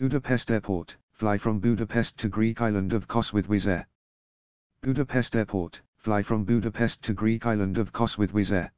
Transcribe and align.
Budapest 0.00 0.50
Airport, 0.50 0.96
fly 1.12 1.36
from 1.36 1.58
Budapest 1.58 2.16
to 2.16 2.30
Greek 2.30 2.62
island 2.62 2.94
of 2.94 3.06
Kos 3.06 3.34
with 3.34 3.48
Wizz 3.48 3.66
Air. 3.66 3.86
Budapest 4.80 5.36
Airport, 5.36 5.82
fly 5.98 6.22
from 6.22 6.42
Budapest 6.42 7.02
to 7.02 7.12
Greek 7.12 7.44
island 7.44 7.76
of 7.76 7.92
Kos 7.92 8.16
with 8.16 8.32
Wizz 8.32 8.50
Air. 8.50 8.72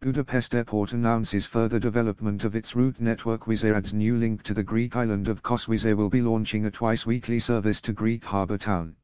Budapest 0.00 0.52
Airport 0.56 0.92
announces 0.92 1.46
further 1.46 1.78
development 1.78 2.42
of 2.42 2.56
its 2.56 2.74
route 2.74 3.00
network 3.00 3.46
Wizz 3.46 3.62
Air 3.62 3.76
adds 3.76 3.94
new 3.94 4.16
link 4.16 4.42
to 4.42 4.54
the 4.54 4.64
Greek 4.64 4.96
island 4.96 5.28
of 5.28 5.40
Kos 5.44 5.66
Wizz 5.66 5.84
Air 5.84 5.94
will 5.94 6.10
be 6.10 6.20
launching 6.20 6.66
a 6.66 6.70
twice-weekly 6.72 7.38
service 7.38 7.80
to 7.82 7.92
Greek 7.92 8.24
harbour 8.24 8.58
town. 8.58 8.96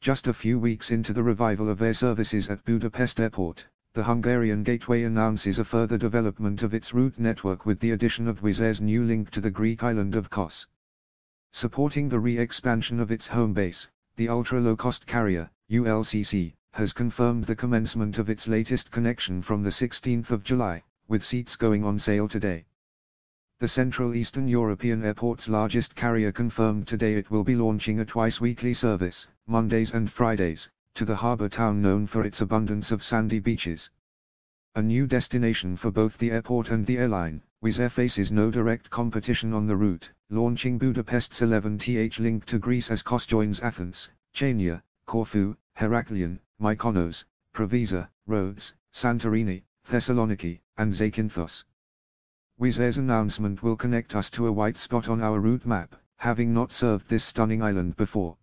Just 0.00 0.28
a 0.28 0.32
few 0.32 0.58
weeks 0.58 0.90
into 0.90 1.12
the 1.12 1.22
revival 1.22 1.68
of 1.68 1.82
air 1.82 1.92
services 1.92 2.48
at 2.48 2.64
Budapest 2.64 3.20
Airport, 3.20 3.66
the 3.94 4.04
Hungarian 4.04 4.62
Gateway 4.62 5.02
announces 5.02 5.58
a 5.58 5.64
further 5.64 5.98
development 5.98 6.62
of 6.62 6.74
its 6.74 6.94
route 6.94 7.18
network 7.18 7.66
with 7.66 7.80
the 7.80 7.90
addition 7.90 8.28
of 8.28 8.42
Wizz 8.42 8.60
Air's 8.60 8.80
new 8.80 9.02
link 9.02 9.30
to 9.30 9.40
the 9.40 9.50
Greek 9.50 9.82
island 9.82 10.14
of 10.14 10.30
Kos. 10.30 10.66
Supporting 11.52 12.08
the 12.08 12.20
re-expansion 12.20 13.00
of 13.00 13.10
its 13.10 13.26
home 13.26 13.54
base, 13.54 13.88
the 14.16 14.28
ultra-low-cost 14.28 15.06
carrier, 15.06 15.50
ULCC, 15.70 16.54
has 16.72 16.92
confirmed 16.92 17.44
the 17.44 17.56
commencement 17.56 18.18
of 18.18 18.28
its 18.28 18.46
latest 18.46 18.90
connection 18.90 19.42
from 19.42 19.62
the 19.62 19.70
16th 19.70 20.30
of 20.30 20.44
July, 20.44 20.84
with 21.08 21.24
seats 21.24 21.56
going 21.56 21.82
on 21.82 21.98
sale 21.98 22.28
today. 22.28 22.66
The 23.58 23.68
Central 23.68 24.14
Eastern 24.14 24.46
European 24.46 25.02
airport's 25.02 25.48
largest 25.48 25.96
carrier 25.96 26.30
confirmed 26.30 26.86
today 26.86 27.14
it 27.14 27.30
will 27.30 27.42
be 27.42 27.56
launching 27.56 27.98
a 27.98 28.04
twice-weekly 28.04 28.74
service, 28.74 29.26
Mondays 29.46 29.92
and 29.92 30.12
Fridays, 30.12 30.68
to 30.98 31.04
the 31.04 31.14
harbour 31.14 31.48
town 31.48 31.80
known 31.80 32.08
for 32.08 32.24
its 32.24 32.40
abundance 32.40 32.90
of 32.90 33.04
sandy 33.04 33.38
beaches. 33.38 33.88
A 34.74 34.82
new 34.82 35.06
destination 35.06 35.76
for 35.76 35.92
both 35.92 36.18
the 36.18 36.32
airport 36.32 36.70
and 36.70 36.84
the 36.84 36.98
airline, 36.98 37.40
Wizz 37.62 37.78
Air 37.78 37.88
faces 37.88 38.32
no 38.32 38.50
direct 38.50 38.90
competition 38.90 39.52
on 39.52 39.68
the 39.68 39.76
route, 39.76 40.10
launching 40.28 40.76
Budapest's 40.76 41.40
11th 41.40 42.18
link 42.18 42.44
to 42.46 42.58
Greece 42.58 42.90
as 42.90 43.04
KOS 43.04 43.26
joins 43.26 43.60
Athens, 43.60 44.10
Chania, 44.34 44.82
Corfu, 45.06 45.54
Heraklion, 45.76 46.40
Mykonos, 46.60 47.22
Preveza, 47.54 48.08
Rhodes, 48.26 48.72
Santorini, 48.92 49.62
Thessaloniki, 49.88 50.58
and 50.78 50.92
Zakynthos. 50.92 51.62
Wizz 52.60 52.80
Air's 52.80 52.98
announcement 52.98 53.62
will 53.62 53.76
connect 53.76 54.16
us 54.16 54.30
to 54.30 54.48
a 54.48 54.52
white 54.52 54.76
spot 54.76 55.08
on 55.08 55.22
our 55.22 55.38
route 55.38 55.64
map, 55.64 55.94
having 56.16 56.52
not 56.52 56.72
served 56.72 57.08
this 57.08 57.22
stunning 57.22 57.62
island 57.62 57.96
before. 57.96 58.36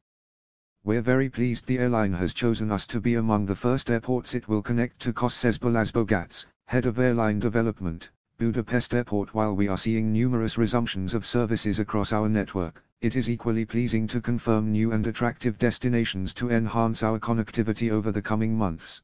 We're 0.86 1.02
very 1.02 1.30
pleased 1.30 1.66
the 1.66 1.80
airline 1.80 2.14
has 2.14 2.32
chosen 2.32 2.72
us 2.72 2.86
to 2.88 3.02
be 3.02 3.16
among 3.16 3.48
the 3.48 3.56
first 3.56 3.90
airports 3.90 4.36
it 4.36 4.48
will 4.48 4.62
connect 4.62 5.00
to 5.00 5.14
Kos 5.14 5.34
says 5.34 5.58
Balazs 5.58 5.92
Bogats, 5.92 6.46
head 6.66 6.86
of 6.86 7.00
airline 7.00 7.40
development, 7.40 8.12
Budapest 8.38 8.94
Airport 8.94 9.34
While 9.34 9.56
we 9.56 9.68
are 9.68 9.80
seeing 9.80 10.14
numerous 10.14 10.58
resumptions 10.58 11.16
of 11.16 11.26
services 11.26 11.80
across 11.80 12.14
our 12.14 12.30
network, 12.30 12.84
it 13.02 13.16
is 13.16 13.32
equally 13.32 13.66
pleasing 13.66 14.06
to 14.10 14.22
confirm 14.22 14.72
new 14.72 14.92
and 14.92 15.08
attractive 15.08 15.58
destinations 15.58 16.36
to 16.36 16.52
enhance 16.52 17.02
our 17.02 17.18
connectivity 17.18 17.90
over 17.90 18.12
the 18.12 18.22
coming 18.22 18.56
months. 18.56 19.02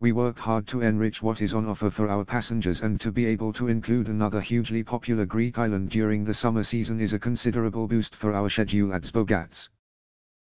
We 0.00 0.10
work 0.10 0.38
hard 0.38 0.66
to 0.66 0.80
enrich 0.80 1.22
what 1.22 1.40
is 1.40 1.54
on 1.54 1.66
offer 1.66 1.90
for 1.90 2.08
our 2.08 2.24
passengers 2.24 2.80
and 2.80 3.00
to 3.00 3.12
be 3.12 3.26
able 3.26 3.52
to 3.52 3.68
include 3.68 4.08
another 4.08 4.40
hugely 4.40 4.82
popular 4.82 5.24
Greek 5.24 5.56
island 5.56 5.90
during 5.90 6.24
the 6.24 6.34
summer 6.34 6.64
season 6.64 7.00
is 7.00 7.12
a 7.12 7.18
considerable 7.20 7.86
boost 7.86 8.16
for 8.16 8.34
our 8.34 8.48
schedule 8.48 8.92
at 8.92 9.04
Bogats. 9.12 9.68